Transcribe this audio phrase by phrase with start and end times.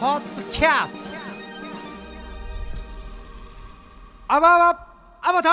[0.00, 0.98] ポッドキャスト。
[4.28, 4.86] アバワ
[5.20, 5.48] アバタ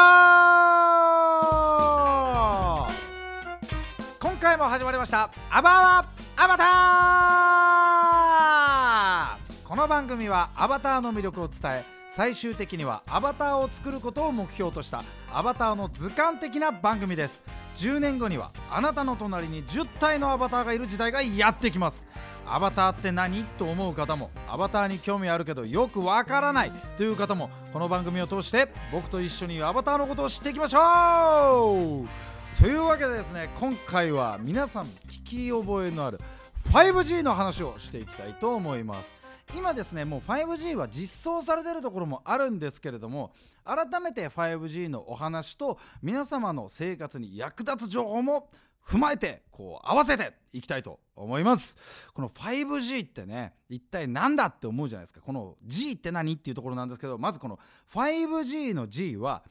[2.92, 4.20] ー！
[4.20, 5.32] 今回も始まりました。
[5.50, 6.06] アバワ
[6.36, 9.68] アバター！
[9.68, 11.84] この番組はアバターの魅力を伝え
[12.16, 15.04] 最終的にはアバターを作ることを目標とした
[15.34, 17.44] アバターの図鑑的な番組です。
[17.76, 22.08] 10年後にはあなたの隣に10体のアバターがいる時代がやってきます。
[22.48, 23.44] アバターって何？
[23.44, 32.58] と思う方もアバターに興味あるけどよくわからないという方もこの番組を通して僕と一緒にアバターのことを知っていきましょう。
[32.58, 36.22] というわけでですね今回は皆さん聞き覚えのある
[36.70, 39.14] 5G の話をしていきたいと思います。
[39.54, 43.32] 今ですねもう 5G は実装されてるところもあるんですけれども
[43.64, 48.50] 改めて 5G のお話と皆様の生活に役立つ情報も
[48.86, 51.76] 踏まえてこう合わせていきたいと思います。
[52.14, 55.22] この 5G ってね一体何だって思うじゃないですか。
[55.22, 57.58] この G って何っていうところなんですけどまずこの
[57.92, 59.44] 5G の G は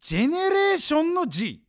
[0.00, 1.60] ジェネレーションの G5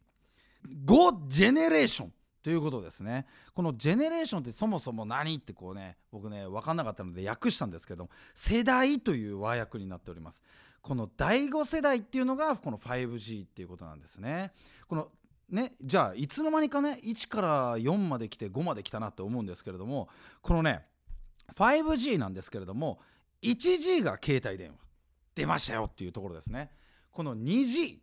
[1.27, 3.25] ジェネレーションということですね。
[3.53, 10.43] このジェネレーションってそもそも何ってこうね僕ね分かんなかったので訳したんですけども世代という和訳になっております。
[10.81, 14.51] この第5世代っていうのがこの 5G っていうことなんですね。
[14.87, 15.07] この
[15.49, 20.09] ねじゃあいつの間にかね1から4まで来て5まで来たなって思うんですけれども
[20.41, 20.85] このね
[21.55, 22.99] 5G なんですけれども
[23.41, 24.83] 1G が携帯電話。
[25.35, 26.69] 出ましたよっていうところですね。
[27.11, 27.97] この 2G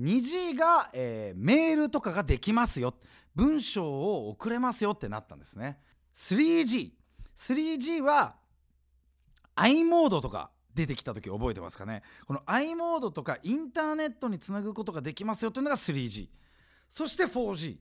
[0.00, 2.94] 2G が、えー、メールとかができますよ。
[3.34, 5.78] 文章を送れますよってなったんですね。
[6.14, 6.92] 3G
[7.36, 8.36] 3G は
[9.54, 12.02] i モードとか出てきた時覚えてますかね。
[12.26, 16.28] この i モードとかインターネットにつなぐことができますよというのが 3G
[16.88, 17.76] そして 4G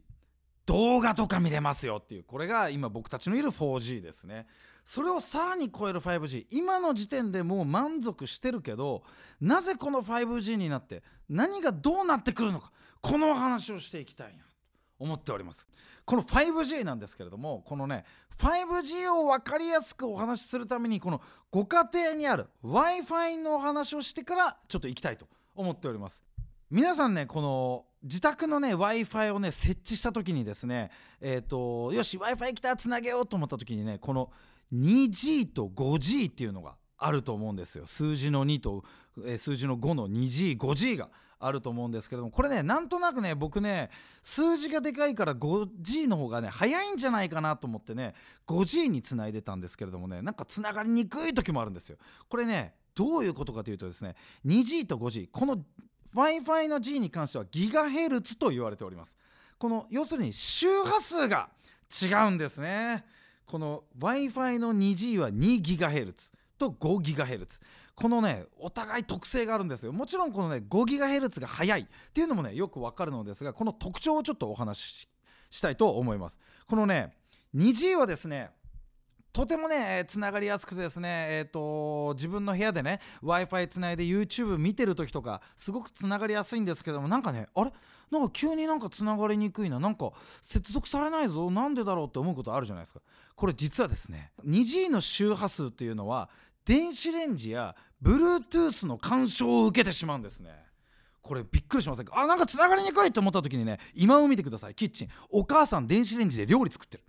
[0.65, 4.47] 動画とか見れますよっていうこれが今僕たちのいる 4G ですね。
[4.83, 9.03] それをさらに超える 5G 今の時点でもう満足してるけど
[9.41, 12.71] なぜこの 5G になって何がどうなってくるのか
[13.01, 14.49] このお話をしていきたいなと
[14.99, 15.67] 思っております。
[16.05, 18.05] この 5G なんですけれどもこのね
[18.37, 21.21] 5G を分かりやすくお話しするためにこの
[21.51, 26.23] ご家庭にある Wi-Fi のお話をしてからちょっと行きたいと思っております。
[26.71, 30.89] 皆さんねこの自宅のね w i f i をね設置した時にですね
[31.21, 34.31] えっ、ー、とよし w i f i 来たつなげようと思った時にねこの
[34.73, 37.85] 2G と 5G っていうのがあると思うんですよ。
[37.85, 38.83] 数字の2と、
[39.23, 43.91] えー、数字の5の 2G5G があると思うんですけれどもこれねなんとなくね僕ね
[44.23, 48.15] 数字がでかいから 5G の方がね早いんじゃないかなと思ってね
[48.47, 51.97] 5G につないでたんですけれどもねなんかつながりにくい時もあるんですよ。
[52.27, 54.15] これねどういうことかというとですね
[54.45, 55.63] 2G と 5G この
[56.15, 59.17] Wi-Fi の G に関してはギガヘルツと言われております。
[59.57, 61.49] この要するに周波数が
[62.01, 63.05] 違うんですね。
[63.45, 67.59] この Wi-Fi の 2G は2ギガヘルツと5ギガヘルツ。
[67.95, 69.91] このねお互い特性があるんですよ。
[69.91, 75.09] もちろんこのね5ギガヘルツが速いっていうのもねよくわかるのですがこの特徴をちょっとお話し
[75.49, 76.39] したいと思います。
[76.65, 77.13] このね
[77.55, 78.51] 2G はですね
[79.35, 87.73] とてもねつながりやすくてですねえっ、ー、と自分の部屋でね w i f i つないで YouTube 見てる時とかすごくつながりやすいんですけどもなんかねあれ？
[88.11, 89.77] なんか急になんかつながりにくいな。
[89.77, 91.51] なんか接続されないぞ。
[91.51, 93.01] なんでだろうって思うことあるじゃないですか。
[93.35, 96.29] これ実はですね 2G の周波数っていうのは
[96.63, 100.51] 電子レンジや Bluetooth の干渉を受けてしまうんですね。
[101.21, 102.13] これびっくりしませんか？
[102.17, 104.75] あなんかつながりにくいと思った時にね今を見てください。
[104.75, 105.09] キッチン。
[105.29, 107.03] お母さん電子レンジで料理作ってる。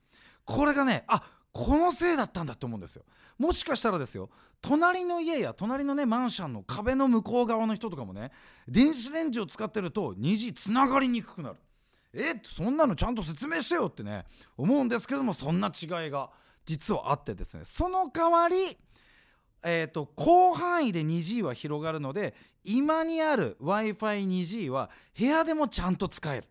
[0.44, 1.22] これがねあ
[1.56, 3.02] このせいだったんだと思うんですよ。
[3.38, 4.28] もしかしたらですよ
[4.60, 8.30] 隣の家や隣のねマンションの壁の向こう側の人とかもね
[8.68, 11.56] 電子レンジを使ってると虹つながりにくくなる。
[12.12, 16.30] えそんなのちゃんと説明してよってね思うんですけどもそんな違いが
[16.66, 17.64] 実はあってですね。
[17.64, 18.76] その代わり
[19.64, 26.48] えーと、広範囲で 2G は広がるので今にある w i f i 2 g は部屋でもちゃんと使える。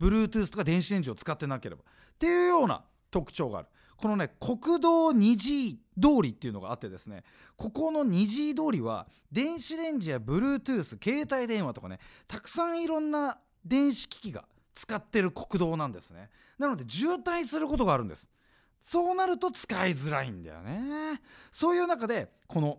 [0.00, 1.82] Bluetooth とか電子レンジを使ってなければ。
[1.82, 1.84] っ
[2.18, 3.68] ていうような特徴がある。
[4.00, 7.24] このね国道2次通りっていうのがあってですね
[7.56, 11.98] ここの2次通りは電子レンジや Bluetooth 携帯電話とかね
[12.28, 16.30] たくさんいろんな電子機器が使ってる国道なんですね。
[16.56, 18.30] なので渋滞することがあるんです。
[18.78, 21.20] そうなると使いづらいんだよね。
[21.50, 22.78] そういう中でこの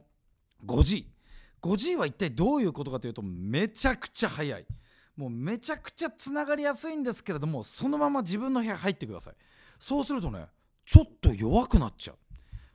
[0.65, 4.65] 5G5G は一体どういうことかというとめちゃくちゃ速い。
[5.17, 9.33] もうめちゃくちゃつながりやすいんですけれどもそのまま自分の部屋入ってください。
[9.77, 10.47] そうするとね
[10.89, 12.17] ちょっと弱くなっちゃう。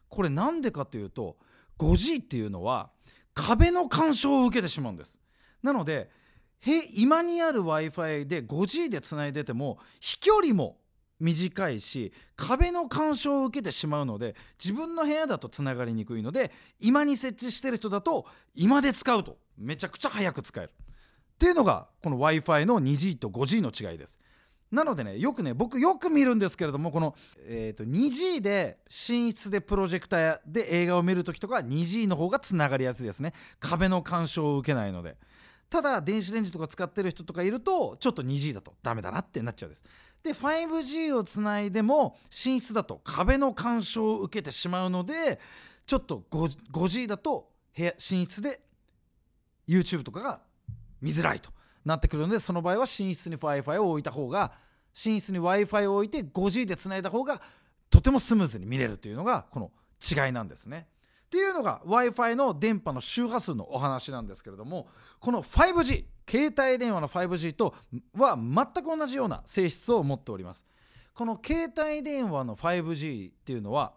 [0.08, 1.37] これなんでかというと
[1.81, 2.90] 5G っていうのは
[3.34, 5.20] 壁の干渉を受けてしまうんです。
[5.64, 6.08] なので
[6.94, 10.78] 今にある w i f i で 5G でつないでても飛距離も
[11.19, 20.70] 短いし壁の干渉を受けてしまうので自分の部屋だとつながりにくいので今に設置してる人だと今で使うとめちゃくちゃ早く使える。
[20.70, 24.20] っていうのがこの w i f i の 2G と 5G の違いです。
[24.75, 27.15] なのでねよくね僕よく見るんですけれどもこの、
[27.47, 33.32] えーと、2G で寝室でプロジェクターで映画を見る時とか 2G の方がつながりやすいですね。
[33.61, 35.17] 壁の干渉を受けないので。
[35.71, 39.82] ただ電子レンジとか使ってる人とかいるとちょっと 2G だとダメだなってなっちゃうです。
[40.23, 45.41] で 5G をつないでも寝室だと壁の干渉を受けてしまうので
[45.87, 48.61] ちょっと 5G だと部屋寝室で
[49.67, 50.41] YouTube とかが
[51.00, 51.50] 見づらいと。
[51.84, 54.52] なってくるのでその場合は寝室に Wi-Fi を置いた方が
[54.94, 57.40] 寝室に Wi-Fi を置いて 5G でつないだ方が
[57.90, 59.70] とてもスムーズに見れるというのがこの
[60.00, 60.88] 違いなんですね。
[61.26, 64.86] っていうのが Wi-Fi の電波の周波数のお話なんですけれども
[65.19, 67.75] この 5G 携帯電話の 5G と
[68.16, 70.64] は全く同じような性質を持っております。
[71.12, 73.94] この携帯電話の 5G っていうのは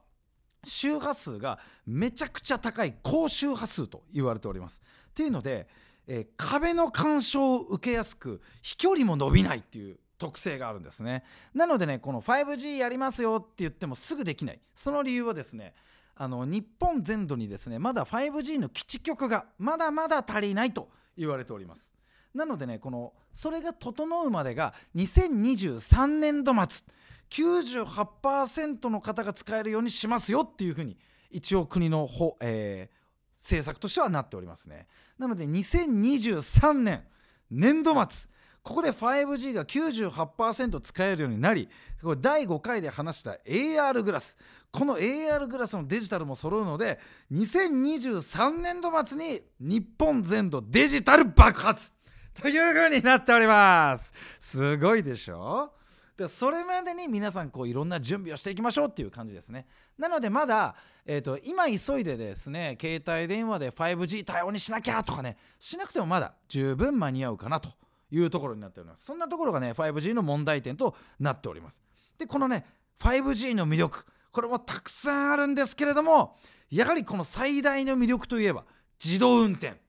[0.63, 4.81] 周波数がめちゃくちゃ高い高周波数と言われております。
[5.09, 5.67] っていうので
[6.07, 11.23] えー、壁の干渉を受けやすく飛距離も伸びないっていう特性があるんですね。
[11.53, 14.59] なのでねこの 5G やりますよって言ってもすぐできない。
[14.73, 15.73] その理由はですね
[16.15, 21.93] あの日本全土にですねまだ 5G の基地局がまだまだ足りないと言われております。
[22.33, 26.85] なのでねこのそれが整うまでが2023年度末
[27.29, 30.97] 98%の方が使えるようにしますよっていうふうに
[31.29, 32.96] 一応国のほ、えー、
[33.37, 34.87] 政策としてはなっておりますね。
[35.17, 37.03] なので2023年
[37.49, 38.29] 年度末
[38.63, 41.69] ここで 5G が98%使えるようになり
[42.01, 44.37] これ第5回で話した AR グラス
[44.71, 46.99] この AR グラスのデジタルも揃うので
[47.31, 51.93] 2023年度末に日本全土デジタル爆発
[52.33, 54.11] という風になっております。
[54.39, 55.71] すごいでしょ？
[56.17, 59.67] でそれまでに皆さんこういろんな準備をしていきましょうっていう感じですね。
[59.99, 60.75] なのでまだ、
[61.05, 67.69] えーと、今急いでですね携帯電話で 5G 対応にしなきゃとかねしなくてもまだ十分間に合うかなと
[68.09, 69.05] いうところになっております。
[69.05, 71.83] そんなところがね 5G の問題点となっております。
[72.17, 72.65] でこのね
[72.99, 76.35] 5G の魅力これもたくさんあるんですけれども
[76.71, 78.65] やはりこの最大の魅力といえば
[79.03, 79.79] 自動運転。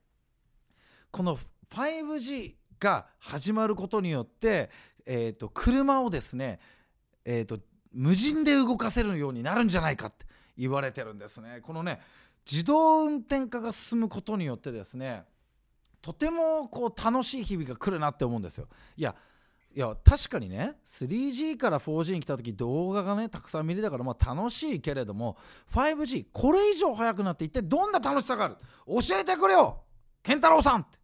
[1.10, 1.38] この
[1.70, 4.70] 5G が始まることによって
[5.10, 6.60] えーと、車をですね、
[7.24, 7.58] えーと、
[7.92, 10.26] 無人で動かせるようになるんじゃないかって
[10.58, 11.60] 言われてるんですね。
[11.62, 11.98] このね
[12.50, 15.24] 自動運転化が進むことによってですね
[16.02, 18.68] とてもこう楽しい日々が来るなって思うんですよ。
[18.96, 19.14] いや
[19.74, 25.38] いや確かにね 3G から 4G に来た時動画がねたくさん見れたからまあ楽しいけれども
[25.72, 28.56] 5G これ以上速くなって一体どんな楽しさがある？
[28.86, 29.80] 教えてくれよ
[30.22, 30.98] 健太郎さんって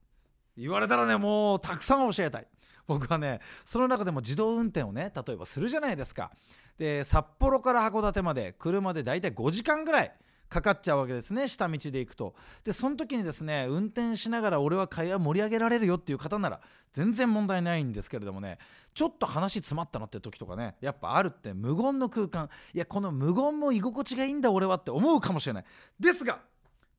[0.57, 2.47] 言われたらねもうたくさん教えたい
[2.89, 6.31] 僕はねその中でも自動運転をね例えばするじゃないですか。
[6.79, 10.13] で札幌から函館まで車でだいたい5時間ぐらい
[10.49, 12.35] かかっちゃうわけですね下道で行くと。
[12.65, 16.61] でその時にですね運転しながら俺は会話盛り上げられるよっていう方なら
[16.93, 18.59] 全然問題ないんですけれどもね
[18.93, 22.49] ちょっと話詰まったなって時とかねやっぱあるって無言の空間。
[22.73, 25.65] いやこの無言も居心地がいいんだ俺はって思うかもしれない。
[25.99, 26.41] ですが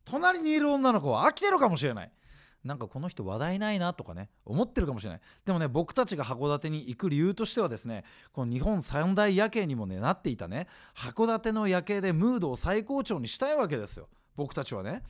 [0.03, 2.11] 隣にいる女の子は飽きてるかもしれない。
[2.65, 8.03] なんかこの人話題ないなとかね思ってるかもしれないでもね僕たちが函館に行く理由としてはですね
[8.33, 10.67] この日本三大夜景にもねなっていたね
[10.97, 15.03] 函館の夜景でムードを最高潮にしたいわけですよ僕たちはね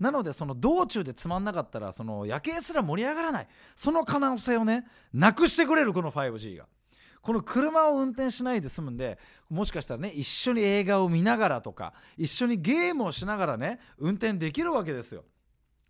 [0.00, 6.66] なのでその道中でつまんなかったらその夜景すら盛り上がらないその可能性をねなくしてくれるこの 5G が。
[7.20, 9.16] この車を運転しないで済むんで
[9.48, 15.24] もしかしたらね一緒に映画を見ながらとか一緒にゲームをしながらね運転できるわけですよ。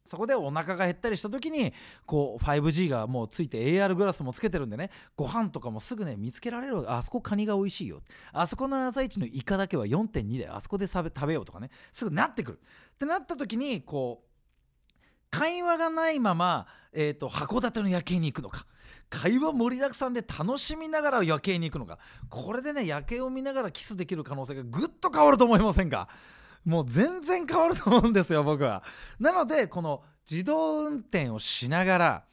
[0.05, 1.73] そこでお腹が減ったりした時に
[2.07, 8.03] こう 5G がもうついて AR グラスもつけてるんでねご飯とかもすぐね見つけられるあそこカニが美味しいよ。
[8.33, 11.71] あそこの朝市のイカだけは4.2であそこで食べようとかね。
[11.93, 12.61] すぐなってくる。
[12.95, 14.29] ってなった時にこう
[15.31, 18.67] 会話がないまま、えーと、函館の夜景に行くのか。
[19.09, 21.99] 会話盛りだくさんで楽しみながら夜景に行くのか。
[22.29, 26.09] これでね夜景を見ながらキスできる可能性がぐっと変わると思いませんか？
[26.65, 28.83] もう全然変わると思うんですよ 僕は。
[29.19, 32.25] なのでこの自動運転をしながら、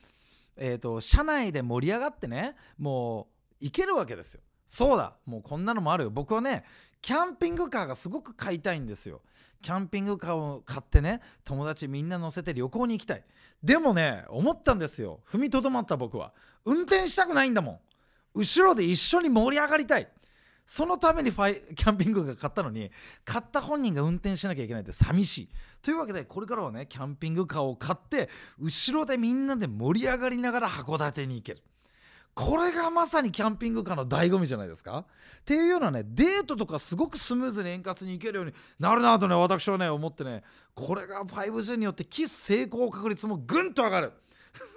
[0.56, 3.28] えーと、車内で盛り上がってねも
[3.62, 4.42] う行けるわけですよ。
[4.66, 6.64] そうだもうこんなのもあるよ僕はね
[7.02, 9.22] キャンピングカーがすごく買いたいんですよ。
[9.62, 13.24] キャンピングカーを買ってね友達みんな乗せて旅行に行きたい
[13.62, 16.34] でもね思ったんですよ踏みとどまった僕は
[16.66, 17.80] 運転したくないんだもん
[18.36, 20.08] 後ろで一緒に盛り上がりたい
[20.72, 22.92] そのためにファイ キャンピングカー買ったのに
[23.26, 25.50] 買った本人が運転しなきゃいけないって寂しい。
[25.82, 31.64] というわけでこれからはねキャンピングカーを買って後ろでみんなで盛り上がりながら函館に行ける。
[32.36, 35.00] これがまさにキャンピングカーの醍醐味じゃないですか。
[35.00, 35.06] っ
[35.44, 40.44] ていうようなねデートとかすごくスムーズに円滑にいけるようになるなとね私はね思ってね。
[40.76, 44.14] これが 5G によってキス成功確率もぐんと上がる。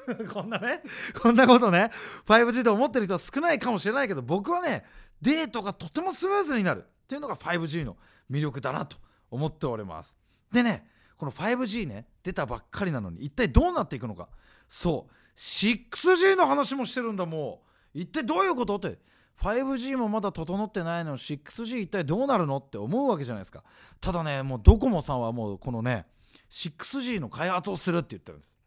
[0.32, 0.82] こんなね
[1.20, 1.90] こんなことね
[2.26, 4.84] 5G と思ってる人は少ないかもしれないけど僕はね
[5.22, 6.84] デートがとてもスムーズになる。
[6.84, 7.96] っていうのが 5G の
[8.30, 8.96] 魅力だなと
[9.30, 10.16] 思っております。
[10.50, 10.86] でね
[11.16, 14.28] この 5G ね出たばっかりなのに一体どうなっていくのか。
[14.68, 17.62] そう 6G の話もしてるんだも
[17.94, 17.98] う。
[17.98, 18.98] 一体どういうことって。
[19.40, 23.62] 5G もまだ整ってないのに 6G 一体どうなるのって思うわけじゃないですか。
[24.00, 26.06] ただねもうドコモさんはもうこのね
[26.50, 28.58] 6G の開発をするって言ってるんです。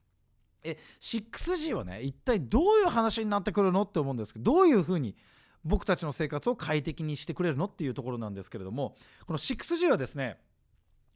[0.64, 5.16] え 6G はね一体どういう話になってくるのって思うんですけどどういうふうに
[5.66, 8.96] 僕たちの生活を快適にしてくれるのっていうところなんですけれども
[9.26, 10.38] この 6G はですね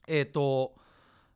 [0.07, 0.73] えっ、ー、と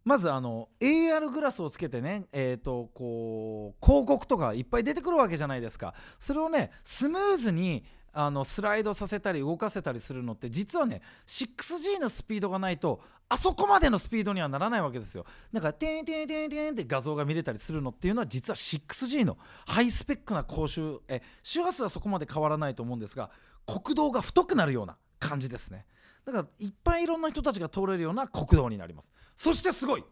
[0.03, 5.93] まずあの AR グラスをつけてね、えー、とこう広告とかいっぱい出てくるわけじゃないですか。
[6.19, 15.25] それをねスムーズにあのスライドさせたり動かせたりするのって実はね 6G のスピードがないとあそこまでのスピードにはならないわけですよ。
[15.51, 23.31] だからテンテンテンテンって画像が見れたりするのっていうのは実は 6G のハイスペックな公衆え周波数はそこまで変わらないと思うんですが
[23.65, 25.85] 国道が太くなるような感じですね。
[26.25, 29.11] だからいっぱいいろんな人たちが通れるような国道になります。
[29.35, 30.03] そしてすごい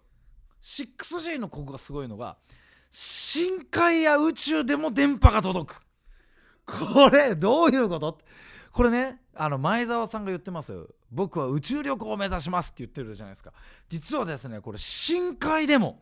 [0.61, 2.37] 6G のここがすごいのが
[2.89, 5.90] 深海や宇宙でも電波が届く。
[6.79, 8.17] これどういうこと？
[8.71, 13.51] これねあの前澤さんが言ってます僕は宇宙旅行を目指しますって言ってるじゃないですか。
[13.89, 15.99] 実はですねこれ深海でも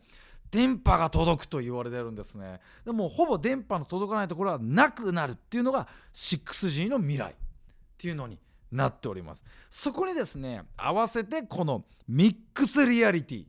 [0.50, 2.60] 電波が届くと言われてるんですね。
[2.84, 7.34] でもほぼ電波の届かないところはなくなるっていうのが 6G の未来っ
[7.98, 8.38] ていうのに
[8.70, 9.44] なっております。
[9.68, 13.44] そこにですね合わせてこのミックスリアリティ。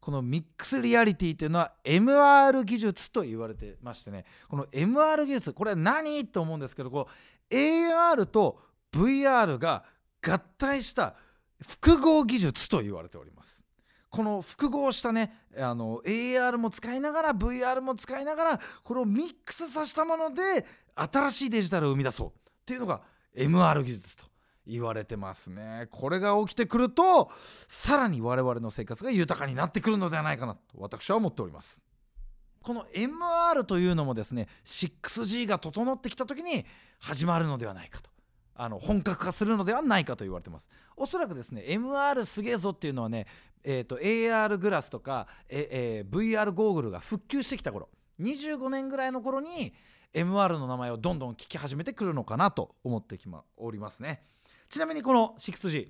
[0.00, 4.24] このミックスリアリティというのは MR 技術と言われてましてね。
[4.48, 6.26] この MR 技術これは何？
[6.26, 7.08] と思うんですけどこ
[7.50, 8.58] う AR と
[8.92, 9.84] VR が
[10.26, 11.14] 合体した
[11.60, 13.64] 複合技術と言われております。
[14.08, 20.66] この複合したねあの AR も使いながら VR も使いながらこれをミックスさせたもので
[20.96, 22.32] 新しいデジタルを生み出そうっ
[22.64, 23.02] ていうのが
[23.36, 24.29] MR 技術と。
[24.66, 25.88] 言われてますね。
[25.90, 27.30] これが起きてくると
[27.66, 31.82] さらに我々の生活が豊かになってくるのではないかなと私は思っております。
[32.62, 36.66] この MR というのもですね 6G が整ってきた時に
[36.98, 38.10] 始まるのではないかと。
[38.54, 40.68] あの本格化するのではないかと言われてます。
[40.96, 43.26] おそらくですね MR すげえぞっていうのはね、
[43.64, 47.88] えーと、AR グラスとか、えー、VR ゴーグルが復旧してきた頃。
[48.20, 49.72] 25年ぐらいの頃に
[50.12, 54.22] MR の名前をどんどん聞き始めてくるのかなと思ってきまおりますね。
[54.70, 55.88] ちなみにこの 6G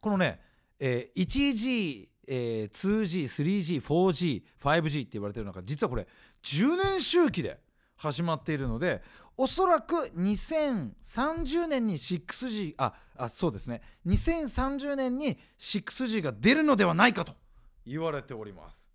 [0.00, 0.40] このね、
[0.78, 6.06] えー、1G えー、2G、3G、4G、5G って言われてる中実はこれ
[6.44, 7.58] 10年周期で
[7.96, 9.02] 始まっているので
[9.36, 13.80] おそらく2030年に 6G ああそうですね。
[14.06, 17.34] 2030年に 6G が出るのではないかと
[17.84, 18.88] 言われております。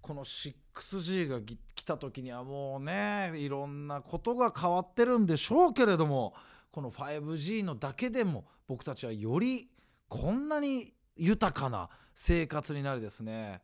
[0.00, 6.32] この 6G が来た時にはもうねいろんなことが変わってるんでしょうけれども
[6.70, 9.68] この 5G のだけでも僕たちはより
[10.08, 13.62] こんなに豊かな生活になりですね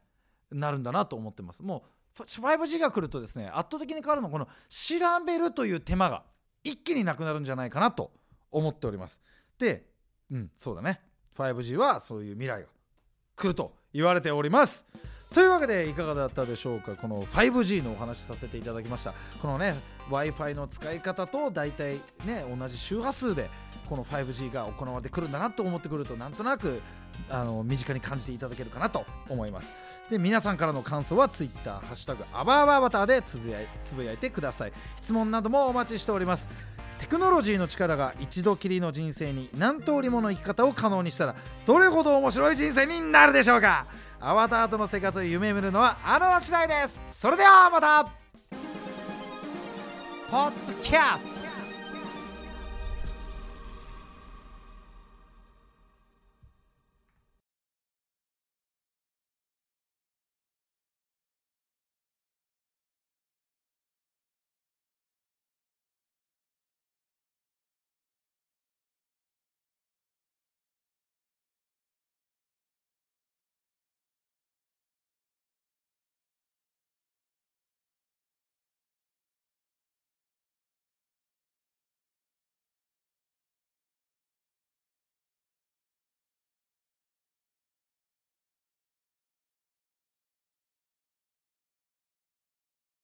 [0.51, 1.63] なるんだなと思ってます。
[1.63, 1.85] も
[2.19, 6.23] う 5G が来るとですね圧倒的に変わるのはこの調べるという手間が
[6.63, 8.13] 一気になくなるんじゃないかなと
[8.51, 9.21] 思っております。
[9.59, 9.85] で
[10.31, 11.01] うんそうだね。
[11.37, 12.69] 5G はそういう未来が
[13.37, 14.87] 来ると言われております。
[15.35, 16.95] というわけでいかがだったでしょうか？
[16.95, 19.15] この 5G のお話しさせていただきました。
[19.43, 19.75] このね
[20.09, 23.51] w i f i の使い方と大体ね同じ周波数で
[23.89, 26.81] この 5G が行われてくるんだなと思ってくるとなんとなく
[27.29, 29.73] あの身近に感じていただけるかなと思います。
[30.09, 34.73] で皆さんからの感想は Twitter「ハッシュタグアバアバアバター」でつぶやつぶやいてください。
[34.95, 36.49] 質問などもお待ちしております。
[37.05, 43.87] テクノロジーの力が一度きりの人生に何通りもの生き方を可能にしたらどれほど面白い人生になるでしょうか？
[44.21, 46.99] アバターとの生活を夢見るのはあなた次第です。
[47.09, 48.05] それではまた。
[50.31, 51.34] ポッドキャスト